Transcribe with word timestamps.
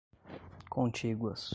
contíguas 0.71 1.49